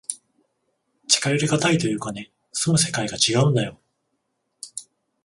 [1.07, 3.79] 近寄りがたいというかね、住む世界がちがうんだよ。